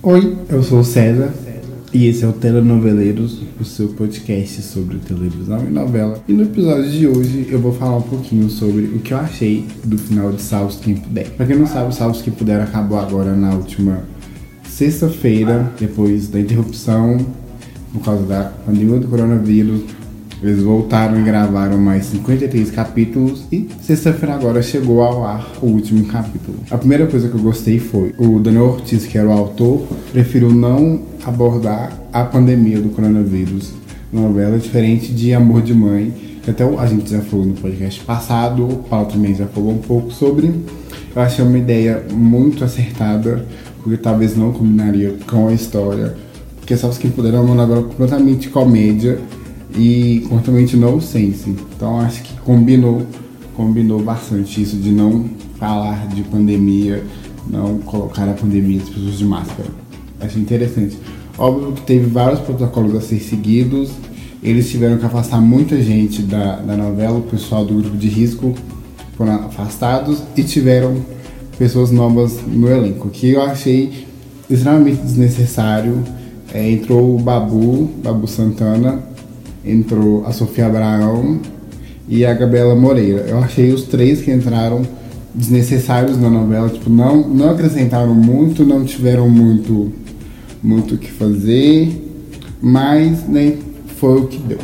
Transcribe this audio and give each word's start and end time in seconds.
Oi, 0.00 0.36
eu 0.48 0.62
sou 0.62 0.78
o 0.78 0.84
César 0.84 1.34
e 1.92 2.06
esse 2.06 2.24
é 2.24 2.28
o 2.28 2.32
Telenoveleiros, 2.32 3.42
o 3.60 3.64
seu 3.64 3.88
podcast 3.88 4.62
sobre 4.62 4.98
televisão 4.98 5.58
e 5.66 5.70
novela. 5.70 6.22
E 6.28 6.32
no 6.32 6.44
episódio 6.44 6.88
de 6.88 7.08
hoje 7.08 7.48
eu 7.50 7.58
vou 7.58 7.72
falar 7.72 7.96
um 7.96 8.02
pouquinho 8.02 8.48
sobre 8.48 8.84
o 8.84 9.00
que 9.00 9.12
eu 9.12 9.18
achei 9.18 9.66
do 9.82 9.98
final 9.98 10.30
de 10.30 10.40
Salvos 10.40 10.76
Quem 10.76 10.94
Puder. 10.94 11.28
Pra 11.30 11.44
quem 11.44 11.56
não 11.56 11.66
sabe, 11.66 11.92
Salvos 11.92 12.22
Quem 12.22 12.32
Puder 12.32 12.60
acabou 12.60 12.96
agora 12.96 13.34
na 13.34 13.52
última 13.54 14.04
sexta-feira, 14.62 15.72
depois 15.76 16.28
da 16.28 16.38
interrupção 16.38 17.18
por 17.92 18.00
causa 18.00 18.24
da 18.24 18.44
pandemia 18.64 19.00
do 19.00 19.08
coronavírus. 19.08 19.80
Eles 20.40 20.62
voltaram 20.62 21.20
e 21.20 21.24
gravaram 21.24 21.78
mais 21.78 22.06
53 22.06 22.70
capítulos 22.70 23.44
e 23.50 23.68
sexta-feira 23.82 24.36
agora 24.36 24.62
chegou 24.62 25.02
ao 25.02 25.24
ar 25.24 25.50
o 25.60 25.66
último 25.66 26.04
capítulo. 26.06 26.58
A 26.70 26.78
primeira 26.78 27.06
coisa 27.08 27.28
que 27.28 27.34
eu 27.34 27.40
gostei 27.40 27.80
foi 27.80 28.14
o 28.16 28.38
Daniel 28.38 28.66
Ortiz, 28.66 29.04
que 29.04 29.18
era 29.18 29.28
o 29.28 29.32
autor, 29.32 29.84
preferiu 30.12 30.52
não 30.52 31.00
abordar 31.24 31.92
a 32.12 32.22
pandemia 32.22 32.80
do 32.80 32.90
coronavírus 32.90 33.72
na 34.12 34.20
novela, 34.20 34.58
diferente 34.58 35.12
de 35.12 35.34
Amor 35.34 35.60
de 35.60 35.74
Mãe, 35.74 36.14
que 36.42 36.50
até 36.50 36.64
a 36.64 36.86
gente 36.86 37.10
já 37.10 37.20
falou 37.20 37.44
no 37.44 37.54
podcast 37.54 38.00
passado, 38.02 38.64
o 38.64 38.76
Paulo 38.84 39.06
também 39.10 39.34
já 39.34 39.46
falou 39.46 39.72
um 39.72 39.78
pouco 39.78 40.12
sobre. 40.12 40.54
Eu 41.14 41.20
achei 41.20 41.44
uma 41.44 41.58
ideia 41.58 42.06
muito 42.12 42.64
acertada, 42.64 43.44
porque 43.82 43.96
talvez 43.96 44.36
não 44.36 44.52
combinaria 44.52 45.16
com 45.28 45.48
a 45.48 45.52
história, 45.52 46.14
porque 46.56 46.76
só 46.76 46.88
os 46.88 46.96
que 46.96 47.08
puderam 47.08 47.38
é 47.38 47.40
uma 47.40 47.54
novela 47.56 47.82
completamente 47.82 48.48
comédia 48.48 49.18
e 49.74 50.24
completamente 50.28 50.76
no 50.76 51.00
sense. 51.00 51.50
Então 51.76 52.00
acho 52.00 52.22
que 52.22 52.34
combinou, 52.40 53.02
combinou 53.54 54.00
bastante 54.00 54.62
isso 54.62 54.76
de 54.76 54.90
não 54.90 55.24
falar 55.58 56.06
de 56.08 56.22
pandemia, 56.22 57.04
não 57.48 57.78
colocar 57.78 58.28
a 58.28 58.32
pandemia 58.32 58.78
das 58.78 58.88
pessoas 58.88 59.18
de 59.18 59.24
máscara. 59.24 59.68
Achei 60.20 60.40
interessante. 60.40 60.98
Óbvio 61.36 61.72
que 61.72 61.82
teve 61.82 62.06
vários 62.06 62.40
protocolos 62.40 62.94
a 62.96 63.00
ser 63.00 63.20
seguidos. 63.20 63.90
Eles 64.42 64.70
tiveram 64.70 64.98
que 64.98 65.06
afastar 65.06 65.40
muita 65.40 65.80
gente 65.82 66.22
da, 66.22 66.56
da 66.56 66.76
novela, 66.76 67.18
o 67.18 67.22
pessoal 67.22 67.64
do 67.64 67.74
grupo 67.74 67.96
de 67.96 68.08
risco 68.08 68.54
foram 69.16 69.34
afastados 69.46 70.22
e 70.36 70.44
tiveram 70.44 70.96
pessoas 71.58 71.90
novas 71.90 72.38
no 72.46 72.68
elenco, 72.68 73.08
que 73.10 73.30
eu 73.30 73.42
achei 73.42 74.06
extremamente 74.48 75.02
desnecessário. 75.02 76.04
É, 76.54 76.70
entrou 76.70 77.16
o 77.16 77.18
Babu, 77.18 77.90
Babu 78.02 78.26
Santana, 78.26 79.02
entrou 79.64 80.24
a 80.26 80.32
Sofia 80.32 80.66
Abraão 80.66 81.40
e 82.08 82.24
a 82.24 82.32
Gabriela 82.34 82.74
Moreira. 82.74 83.26
Eu 83.28 83.38
achei 83.38 83.72
os 83.72 83.84
três 83.84 84.20
que 84.20 84.30
entraram 84.30 84.82
desnecessários 85.34 86.18
na 86.18 86.30
novela, 86.30 86.68
tipo, 86.68 86.90
não, 86.90 87.28
não 87.28 87.50
acrescentaram 87.50 88.14
muito, 88.14 88.64
não 88.64 88.84
tiveram 88.84 89.28
muito 89.28 89.92
muito 90.62 90.94
o 90.94 90.98
que 90.98 91.10
fazer, 91.10 92.04
mas 92.60 93.26
né, 93.28 93.56
foi 93.96 94.20
o 94.20 94.26
que 94.26 94.38
deu. 94.38 94.58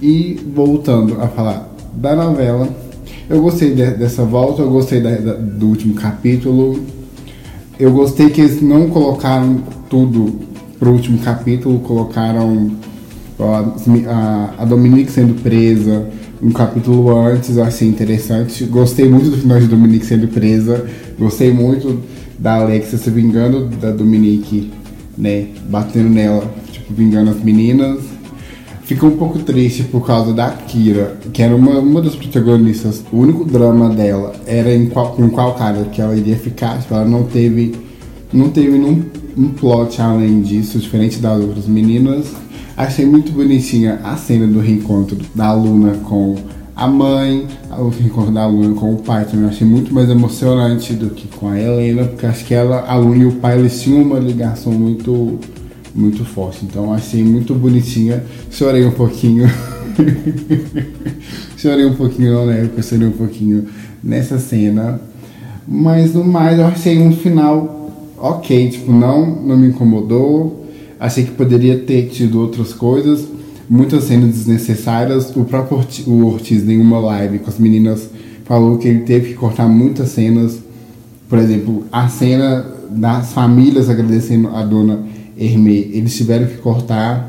E 0.00 0.40
voltando 0.54 1.20
a 1.20 1.28
falar 1.28 1.70
da 1.94 2.14
novela, 2.16 2.68
eu 3.28 3.42
gostei 3.42 3.74
de, 3.74 3.90
dessa 3.92 4.24
volta, 4.24 4.62
eu 4.62 4.70
gostei 4.70 5.00
da, 5.00 5.10
da, 5.10 5.34
do 5.34 5.66
último 5.66 5.94
capítulo, 5.94 6.80
eu 7.78 7.92
gostei 7.92 8.30
que 8.30 8.40
eles 8.40 8.62
não 8.62 8.88
colocaram 8.88 9.62
tudo 9.88 10.40
pro 10.78 10.92
último 10.92 11.18
capítulo, 11.18 11.78
colocaram 11.80 12.70
a, 13.44 14.54
a 14.58 14.64
Dominique 14.64 15.10
sendo 15.10 15.34
presa 15.42 16.08
um 16.42 16.50
capítulo 16.52 17.14
antes, 17.18 17.56
eu 17.56 17.62
achei 17.62 17.86
interessante. 17.86 18.64
Gostei 18.64 19.08
muito 19.08 19.30
do 19.30 19.36
final 19.36 19.60
de 19.60 19.66
Dominique 19.66 20.06
sendo 20.06 20.26
presa. 20.28 20.86
Gostei 21.18 21.52
muito 21.52 22.00
da 22.38 22.54
Alexia 22.54 22.96
se 22.96 23.10
vingando 23.10 23.66
da 23.76 23.90
Dominique, 23.90 24.72
né? 25.18 25.48
Batendo 25.68 26.08
nela, 26.08 26.50
tipo, 26.72 26.94
vingando 26.94 27.30
as 27.30 27.42
meninas. 27.42 28.00
Ficou 28.84 29.10
um 29.10 29.16
pouco 29.16 29.38
triste 29.40 29.84
por 29.84 30.04
causa 30.04 30.32
da 30.32 30.50
Kira, 30.50 31.18
que 31.32 31.42
era 31.42 31.54
uma, 31.54 31.78
uma 31.78 32.00
das 32.00 32.16
protagonistas. 32.16 33.04
O 33.12 33.18
único 33.18 33.44
drama 33.44 33.90
dela 33.90 34.32
era 34.46 34.74
em 34.74 34.86
qual, 34.86 35.12
com 35.12 35.28
qual 35.28 35.54
cara 35.54 35.84
que 35.92 36.00
ela 36.00 36.16
iria 36.16 36.36
ficar. 36.36 36.80
Tipo, 36.80 36.94
ela 36.94 37.04
não 37.04 37.24
teve, 37.24 37.74
não 38.32 38.50
teve 38.50 38.78
nenhum 38.78 39.02
um 39.36 39.48
plot 39.48 40.00
além 40.00 40.42
disso, 40.42 40.78
diferente 40.78 41.18
das 41.18 41.40
outras 41.40 41.66
meninas. 41.66 42.26
Achei 42.76 43.04
muito 43.04 43.32
bonitinha 43.32 44.00
a 44.02 44.16
cena 44.16 44.46
do 44.46 44.60
reencontro 44.60 45.18
da 45.34 45.52
Luna 45.52 45.94
com 46.04 46.36
a 46.74 46.86
mãe, 46.88 47.46
o 47.78 47.88
reencontro 47.88 48.32
da 48.32 48.46
Luna 48.46 48.74
com 48.74 48.94
o 48.94 48.96
pai 48.98 49.24
também. 49.24 49.48
achei 49.48 49.66
muito 49.66 49.92
mais 49.92 50.08
emocionante 50.08 50.94
do 50.94 51.10
que 51.10 51.28
com 51.28 51.48
a 51.48 51.60
Helena, 51.60 52.04
porque 52.04 52.26
acho 52.26 52.44
que 52.44 52.54
ela, 52.54 52.86
a 52.88 52.96
Luna 52.96 53.16
e 53.16 53.26
o 53.26 53.32
pai 53.32 53.58
eles 53.58 53.80
tinham 53.82 54.02
uma 54.02 54.18
ligação 54.18 54.72
muito, 54.72 55.38
muito 55.94 56.24
forte. 56.24 56.64
Então 56.64 56.92
achei 56.92 57.22
muito 57.22 57.54
bonitinha. 57.54 58.24
Chorei 58.50 58.86
um 58.86 58.92
pouquinho. 58.92 59.46
chorei 61.58 61.84
um 61.84 61.94
pouquinho, 61.94 62.32
não 62.32 62.46
né? 62.46 62.70
Chorei 62.82 63.08
um 63.08 63.12
pouquinho 63.12 63.66
nessa 64.02 64.38
cena. 64.38 65.00
Mas 65.68 66.14
no 66.14 66.24
mais 66.24 66.58
eu 66.58 66.66
achei 66.66 66.98
um 66.98 67.12
final 67.12 67.79
ok, 68.20 68.70
tipo, 68.70 68.92
não, 68.92 69.26
não 69.26 69.56
me 69.56 69.68
incomodou 69.68 70.60
Achei 71.00 71.24
que 71.24 71.30
poderia 71.30 71.78
ter 71.78 72.10
tido 72.10 72.38
outras 72.38 72.74
coisas, 72.74 73.26
muitas 73.66 74.04
cenas 74.04 74.28
desnecessárias. 74.34 75.34
O 75.34 75.46
próprio 75.46 75.78
Ortiz, 75.78 76.06
o 76.06 76.26
Ortiz 76.26 76.68
em 76.68 76.78
uma 76.78 76.98
live 76.98 77.38
com 77.38 77.48
as 77.48 77.58
meninas 77.58 78.10
falou 78.44 78.76
que 78.76 78.86
ele 78.86 79.00
teve 79.00 79.28
que 79.28 79.34
cortar 79.34 79.66
muitas 79.66 80.10
cenas. 80.10 80.58
Por 81.26 81.38
exemplo, 81.38 81.86
a 81.90 82.06
cena 82.08 82.66
das 82.90 83.32
famílias 83.32 83.88
agradecendo 83.88 84.48
a 84.48 84.62
dona 84.62 85.02
Hermê, 85.38 85.88
eles 85.94 86.14
tiveram 86.14 86.46
que 86.46 86.58
cortar. 86.58 87.28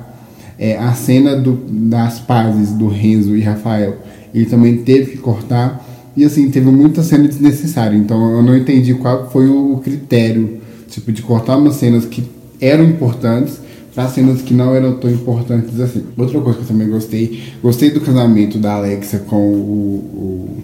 É, 0.60 0.78
a 0.78 0.94
cena 0.94 1.38
do, 1.38 1.54
das 1.66 2.20
pazes 2.20 2.74
do 2.74 2.90
Renzo 2.90 3.38
e 3.38 3.42
Rafael, 3.42 4.00
ele 4.36 4.46
também 4.48 4.80
teve 4.80 5.12
que 5.12 5.18
cortar. 5.20 5.88
E 6.18 6.26
assim, 6.26 6.52
teve 6.52 6.70
muita 6.70 7.04
cena 7.04 7.26
desnecessária. 7.26 7.96
Então 7.96 8.36
eu 8.36 8.44
não 8.44 8.58
entendi 8.58 8.94
qual 8.96 9.32
foi 9.32 9.48
o 9.48 9.78
critério, 9.82 10.61
tipo, 10.92 11.12
de 11.12 11.22
cortar 11.22 11.58
umas 11.58 11.76
cenas 11.76 12.06
que 12.06 12.24
eram 12.60 12.84
importantes 12.84 13.60
para 13.94 14.08
cenas 14.08 14.42
que 14.42 14.54
não 14.54 14.74
eram 14.76 14.96
tão 14.98 15.10
importantes 15.10 15.80
assim. 15.80 16.04
Outra 16.18 16.40
coisa 16.40 16.60
que 16.60 16.64
eu 16.64 16.68
também 16.68 16.90
gostei, 16.90 17.42
gostei 17.62 17.92
do 17.92 18.02
casamento 18.02 18.58
da 18.58 18.76
Alexia 18.76 19.20
com 19.20 19.36
o, 19.36 19.98
o 20.16 20.64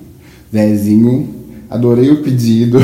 Zezinho. 0.51 1.27
Adorei 1.69 2.09
o 2.09 2.21
pedido. 2.23 2.79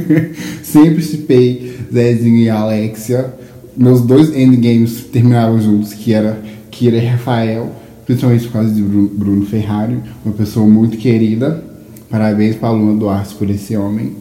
Sempre 0.62 1.02
chipei 1.02 1.76
Zezinho 1.92 2.38
e 2.38 2.48
Alexia. 2.48 3.34
Meus 3.76 4.00
dois 4.00 4.34
endgames 4.34 5.04
terminaram 5.12 5.60
juntos, 5.60 5.92
que 5.92 6.14
era 6.14 6.40
Kira 6.70 6.96
e 6.96 7.06
Rafael, 7.06 7.70
principalmente 8.06 8.46
por 8.46 8.52
causa 8.54 8.70
de 8.70 8.80
Bruno 8.80 9.44
Ferrari, 9.44 9.98
uma 10.24 10.34
pessoa 10.34 10.66
muito 10.66 10.96
querida. 10.96 11.62
Parabéns 12.08 12.56
para 12.56 12.68
a 12.68 12.72
Luna 12.72 12.98
Duarte 12.98 13.34
por 13.34 13.50
esse 13.50 13.76
homem. 13.76 14.14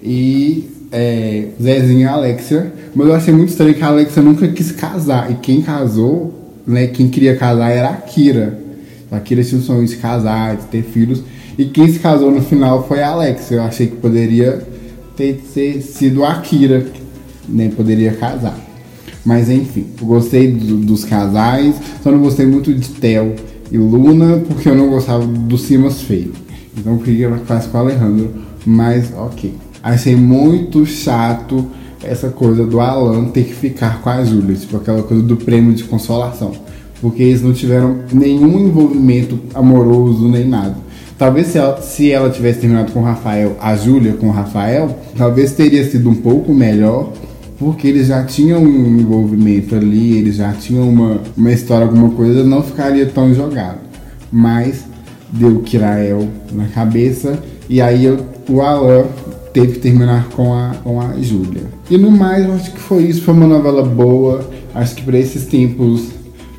E 0.00 0.70
é, 0.94 1.48
Zezinho 1.60 2.00
e 2.00 2.04
Alexia. 2.04 2.72
Mas 2.94 3.08
eu 3.08 3.14
achei 3.14 3.34
muito 3.34 3.50
estranho 3.50 3.74
que 3.74 3.82
a 3.82 3.88
Alexia 3.88 4.22
nunca 4.22 4.46
quis 4.46 4.70
casar. 4.70 5.30
E 5.30 5.34
quem 5.34 5.60
casou, 5.60 6.32
né, 6.64 6.86
quem 6.86 7.08
queria 7.08 7.36
casar 7.36 7.70
era 7.70 7.90
a 7.90 7.96
Kira. 7.96 8.58
A 9.10 9.18
Kira 9.18 9.42
tinha 9.42 9.60
o 9.60 9.64
sonho 9.64 9.84
de 9.84 9.96
casar, 9.96 10.56
de 10.56 10.66
ter 10.66 10.82
filhos. 10.82 11.22
E 11.58 11.64
quem 11.66 11.88
se 11.88 11.98
casou 11.98 12.30
no 12.30 12.40
final 12.40 12.86
foi 12.86 13.02
a 13.02 13.08
Alexia. 13.08 13.56
Eu 13.56 13.62
achei 13.64 13.88
que 13.88 13.96
poderia 13.96 14.62
ter, 15.16 15.42
ter 15.52 15.80
sido 15.82 16.24
a 16.24 16.36
Kira, 16.40 16.86
né, 17.48 17.70
poderia 17.74 18.12
casar. 18.12 18.56
Mas 19.24 19.50
enfim, 19.50 19.86
gostei 20.00 20.52
do, 20.52 20.76
dos 20.76 21.04
casais, 21.04 21.74
só 22.02 22.10
não 22.10 22.18
gostei 22.18 22.46
muito 22.46 22.72
de 22.72 22.88
Tel 22.90 23.34
e 23.72 23.78
Luna, 23.78 24.42
porque 24.46 24.68
eu 24.68 24.74
não 24.74 24.90
gostava 24.90 25.26
do 25.26 25.56
Simas 25.56 26.02
feio. 26.02 26.32
Então 26.76 26.98
queria 26.98 27.28
que 27.30 27.52
ela 27.52 27.60
com 27.60 27.78
o 27.78 27.80
Alejandro, 27.80 28.30
mas 28.66 29.12
ok. 29.16 29.54
Achei 29.84 30.16
muito 30.16 30.86
chato 30.86 31.66
essa 32.02 32.30
coisa 32.30 32.64
do 32.64 32.80
Alan 32.80 33.26
ter 33.26 33.44
que 33.44 33.52
ficar 33.52 34.00
com 34.00 34.08
a 34.08 34.24
Júlia, 34.24 34.56
tipo 34.56 34.78
aquela 34.78 35.02
coisa 35.02 35.22
do 35.22 35.36
prêmio 35.36 35.74
de 35.74 35.84
consolação. 35.84 36.52
Porque 37.02 37.22
eles 37.22 37.42
não 37.42 37.52
tiveram 37.52 37.98
nenhum 38.10 38.60
envolvimento 38.60 39.38
amoroso 39.52 40.26
nem 40.26 40.48
nada. 40.48 40.74
Talvez 41.18 41.48
se 41.48 41.58
ela, 41.58 41.82
se 41.82 42.10
ela 42.10 42.30
tivesse 42.30 42.60
terminado 42.60 42.92
com 42.92 43.00
o 43.00 43.04
Rafael, 43.04 43.58
a 43.60 43.76
Júlia 43.76 44.14
com 44.14 44.28
o 44.28 44.32
Rafael, 44.32 44.98
talvez 45.18 45.52
teria 45.52 45.84
sido 45.84 46.08
um 46.08 46.14
pouco 46.14 46.54
melhor, 46.54 47.12
porque 47.58 47.86
eles 47.86 48.06
já 48.06 48.24
tinham 48.24 48.62
um 48.62 48.98
envolvimento 48.98 49.74
ali, 49.74 50.16
eles 50.16 50.36
já 50.36 50.50
tinham 50.54 50.88
uma, 50.88 51.20
uma 51.36 51.52
história, 51.52 51.86
alguma 51.86 52.08
coisa, 52.08 52.42
não 52.42 52.62
ficaria 52.62 53.04
tão 53.04 53.34
jogado. 53.34 53.80
Mas 54.32 54.86
deu 55.30 55.60
Kirael 55.60 56.26
na 56.50 56.68
cabeça, 56.68 57.38
e 57.68 57.82
aí 57.82 58.08
o 58.48 58.60
Alan 58.60 59.04
teve 59.54 59.74
que 59.74 59.78
terminar 59.78 60.28
com 60.30 60.52
a, 60.52 60.74
com 60.82 61.00
a 61.00 61.14
Júlia. 61.20 61.62
E 61.88 61.96
no 61.96 62.10
mais, 62.10 62.44
eu 62.44 62.52
acho 62.52 62.72
que 62.72 62.80
foi 62.80 63.04
isso. 63.04 63.22
Foi 63.22 63.32
uma 63.32 63.46
novela 63.46 63.82
boa. 63.82 64.50
Acho 64.74 64.96
que 64.96 65.02
para 65.02 65.16
esses 65.16 65.46
tempos 65.46 66.08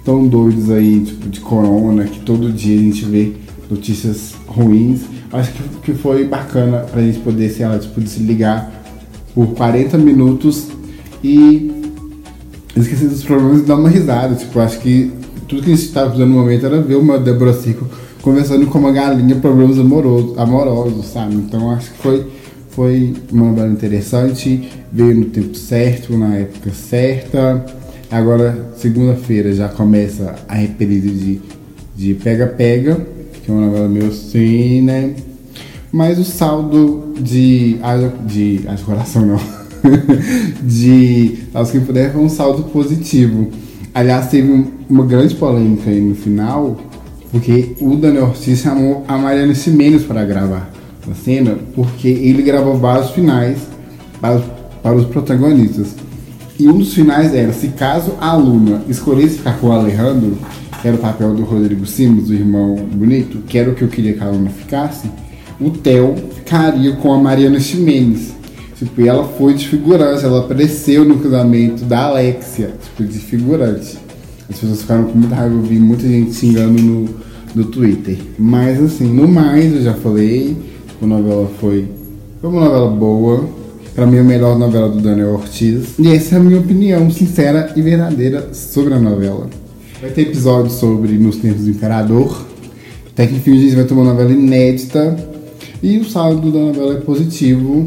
tão 0.04 0.26
doidos 0.26 0.72
aí, 0.72 1.02
tipo, 1.02 1.28
de 1.28 1.42
corona, 1.42 2.06
que 2.06 2.20
todo 2.22 2.52
dia 2.52 2.80
a 2.80 2.82
gente 2.82 3.04
vê 3.06 3.34
notícias 3.70 4.34
ruins, 4.48 5.02
acho 5.34 5.52
que, 5.52 5.64
que 5.84 5.94
foi 5.94 6.26
bacana 6.26 6.86
pra 6.90 7.02
gente 7.02 7.20
poder, 7.20 7.50
sei 7.50 7.68
lá, 7.68 7.78
tipo, 7.78 8.00
desligar 8.00 8.72
por 9.34 9.48
40 9.48 9.98
minutos 9.98 10.68
e 11.24 11.72
esquecer 12.78 13.10
dos 13.10 13.24
problemas 13.24 13.62
e 13.62 13.64
dar 13.64 13.76
uma 13.76 13.90
risada. 13.90 14.36
Tipo, 14.36 14.60
acho 14.60 14.80
que 14.80 15.12
tudo 15.48 15.64
que 15.64 15.72
a 15.72 15.76
gente 15.76 15.86
estava 15.86 16.12
fazendo 16.12 16.30
no 16.30 16.36
momento 16.36 16.66
era 16.66 16.80
ver 16.80 16.96
uma 16.96 17.18
Débora 17.18 17.54
Seco 17.54 17.86
conversando 18.22 18.66
com 18.68 18.80
uma 18.80 18.92
galinha 18.92 19.36
problemas 19.36 19.78
amorosos, 19.78 20.38
amorosos 20.38 21.06
sabe? 21.08 21.36
Então 21.36 21.70
acho 21.72 21.92
que 21.92 21.98
foi, 22.00 22.26
foi 22.76 23.14
uma 23.32 23.46
novela 23.48 23.72
interessante, 23.72 24.70
veio 24.92 25.16
no 25.16 25.26
tempo 25.26 25.56
certo, 25.56 26.18
na 26.18 26.36
época 26.36 26.72
certa. 26.72 27.66
Agora, 28.12 28.74
segunda-feira, 28.76 29.54
já 29.54 29.70
começa 29.70 30.36
a 30.48 30.56
reprise 30.56 31.10
de, 31.10 31.42
de 31.96 32.14
Pega 32.16 32.48
Pega, 32.48 33.00
que 33.42 33.50
é 33.50 33.54
uma 33.54 33.68
novela 33.68 33.88
meio 33.88 34.08
assim, 34.08 34.82
né? 34.82 35.16
Mas 35.90 36.20
o 36.20 36.26
saldo 36.26 37.14
de. 37.18 37.78
de. 38.26 38.58
de 38.58 38.84
coração 38.84 39.26
não. 39.26 39.40
de 40.62 41.38
Aos 41.54 41.72
Quem 41.72 41.80
Puder 41.80 42.12
foi 42.12 42.22
um 42.22 42.30
saldo 42.30 42.64
positivo. 42.64 43.52
Aliás, 43.94 44.28
teve 44.28 44.66
uma 44.90 45.06
grande 45.06 45.34
polêmica 45.36 45.90
aí 45.90 46.02
no 46.02 46.16
final, 46.16 46.78
porque 47.32 47.76
o 47.80 47.96
Daniel 47.96 48.26
Ortiz 48.26 48.60
chamou 48.60 49.06
a 49.08 49.18
Mariana 49.18 49.56
Ximenes 49.56 50.04
para 50.04 50.26
gravar 50.26 50.76
a 51.12 51.16
cena, 51.16 51.58
porque 51.74 52.08
ele 52.08 52.42
gravou 52.42 52.78
vários 52.78 53.12
finais 53.12 53.60
para, 54.20 54.40
para 54.82 54.96
os 54.96 55.06
protagonistas. 55.06 55.96
E 56.58 56.68
um 56.68 56.78
dos 56.78 56.94
finais 56.94 57.34
era, 57.34 57.52
se 57.52 57.68
caso 57.70 58.14
a 58.20 58.30
aluna 58.30 58.82
escolhesse 58.88 59.38
ficar 59.38 59.60
com 59.60 59.68
o 59.68 59.72
Alejandro, 59.72 60.38
que 60.82 60.88
era 60.88 60.96
o 60.96 61.00
papel 61.00 61.34
do 61.34 61.44
Rodrigo 61.44 61.86
Simos, 61.86 62.28
do 62.28 62.34
irmão 62.34 62.76
bonito, 62.76 63.40
que 63.48 63.58
era 63.58 63.70
o 63.70 63.76
que 63.76 63.82
eu 63.82 63.88
queria 63.90 64.14
que 64.14 64.24
a 64.24 64.28
aluna 64.28 64.50
ficasse, 64.50 65.10
o 65.60 65.70
Theo 65.70 66.16
ficaria 66.36 66.94
com 66.94 67.14
a 67.14 67.18
Mariana 67.18 67.60
Ximenes. 67.60 68.34
Tipo, 68.78 69.02
e 69.02 69.08
ela 69.08 69.26
foi 69.26 69.54
de 69.54 69.68
figurante, 69.68 70.26
ela 70.26 70.40
apareceu 70.42 71.06
no 71.06 71.18
casamento 71.20 71.86
da 71.86 72.06
Alexia, 72.06 72.74
tipo, 72.82 73.04
de 73.04 73.20
figurante. 73.20 73.98
As 74.50 74.60
pessoas 74.60 74.82
ficaram 74.82 75.06
com 75.06 75.18
muita 75.18 75.36
raiva, 75.36 75.56
eu 75.56 75.62
vi 75.62 75.80
muita 75.80 76.08
gente 76.08 76.34
xingando 76.34 76.82
no, 76.82 77.10
no 77.56 77.66
Twitter. 77.66 78.18
Mas 78.38 78.82
assim, 78.82 79.12
no 79.12 79.28
mais, 79.28 79.74
eu 79.74 79.82
já 79.82 79.94
falei, 79.94 80.56
a 81.02 81.06
novela 81.06 81.50
foi, 81.60 81.88
foi 82.40 82.50
uma 82.50 82.66
novela 82.66 82.90
boa. 82.90 83.50
Pra 83.94 84.06
mim, 84.06 84.18
a 84.18 84.24
melhor 84.24 84.60
novela 84.60 84.90
do 84.90 85.00
Daniel 85.00 85.36
Ortiz. 85.36 85.98
E 85.98 86.10
essa 86.10 86.36
é 86.36 86.38
a 86.38 86.42
minha 86.42 86.60
opinião 86.60 87.10
sincera 87.10 87.72
e 87.78 87.82
verdadeira 87.82 88.54
sobre 88.54 88.94
a 88.94 89.00
novela. 89.00 89.50
Vai 90.02 90.10
ter 90.12 90.24
episódio 90.24 90.70
sobre 90.70 91.14
Nos 91.14 91.38
Tempos 91.38 91.64
do 91.64 91.70
Imperador. 91.70 92.46
Até 93.08 93.26
que 93.26 93.36
enfim 93.36 93.54
a 93.58 93.62
gente 93.62 93.76
vai 93.76 93.86
ter 93.86 93.94
uma 93.94 94.04
novela 94.04 94.32
inédita. 94.32 95.16
E 95.82 95.98
o 95.98 96.04
saldo 96.04 96.52
da 96.52 96.60
novela 96.60 96.96
é 96.96 96.98
positivo. 96.98 97.86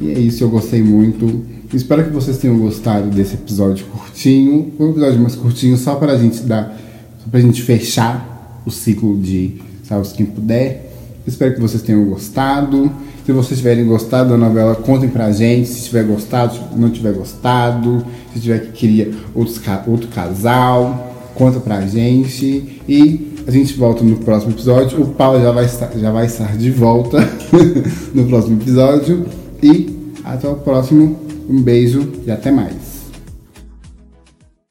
E 0.00 0.12
é 0.12 0.18
isso, 0.18 0.44
eu 0.44 0.48
gostei 0.48 0.80
muito. 0.80 1.44
Espero 1.74 2.04
que 2.04 2.10
vocês 2.10 2.38
tenham 2.38 2.56
gostado 2.58 3.10
desse 3.10 3.34
episódio 3.34 3.86
curtinho. 3.86 4.72
Um 4.78 4.90
episódio 4.90 5.20
mais 5.20 5.34
curtinho, 5.34 5.76
só 5.76 5.96
pra 5.96 6.16
gente 6.16 6.40
dar. 6.42 6.76
Só 7.24 7.30
pra 7.30 7.40
gente 7.40 7.62
fechar 7.62 8.62
o 8.64 8.70
ciclo 8.70 9.18
de 9.18 9.60
Salve 9.82 10.14
Quem 10.14 10.26
Puder. 10.26 10.89
Espero 11.30 11.54
que 11.54 11.60
vocês 11.60 11.82
tenham 11.82 12.04
gostado. 12.04 12.90
Se 13.24 13.32
vocês 13.32 13.58
tiverem 13.60 13.86
gostado 13.86 14.30
da 14.30 14.36
novela, 14.36 14.74
contem 14.74 15.08
pra 15.08 15.30
gente. 15.30 15.68
Se 15.68 15.84
tiver 15.84 16.02
gostado, 16.02 16.54
se 16.54 16.60
não 16.76 16.90
tiver 16.90 17.12
gostado, 17.12 18.04
se 18.34 18.40
tiver 18.40 18.58
que 18.58 18.72
queria 18.72 19.12
outros, 19.34 19.60
outro 19.86 20.08
casal, 20.08 21.30
conta 21.34 21.60
pra 21.60 21.82
gente. 21.82 22.80
E 22.88 23.34
a 23.46 23.50
gente 23.50 23.74
volta 23.74 24.02
no 24.02 24.16
próximo 24.16 24.52
episódio. 24.52 25.00
O 25.00 25.06
Paulo 25.06 25.40
já 25.40 25.52
vai 25.52 25.66
estar, 25.66 25.90
já 25.96 26.10
vai 26.10 26.26
estar 26.26 26.56
de 26.56 26.70
volta 26.70 27.18
no 28.12 28.26
próximo 28.26 28.60
episódio. 28.60 29.26
E 29.62 30.14
até 30.24 30.48
o 30.48 30.56
próximo. 30.56 31.16
Um 31.48 31.62
beijo 31.62 32.12
e 32.26 32.30
até 32.30 32.50
mais. 32.50 32.79